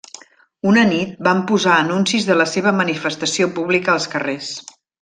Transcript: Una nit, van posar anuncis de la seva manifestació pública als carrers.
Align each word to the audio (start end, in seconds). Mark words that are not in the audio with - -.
Una 0.69 0.85
nit, 0.91 1.11
van 1.27 1.43
posar 1.51 1.75
anuncis 1.81 2.25
de 2.31 2.37
la 2.39 2.47
seva 2.55 2.73
manifestació 2.81 3.51
pública 3.61 3.95
als 3.97 4.09
carrers. 4.15 4.53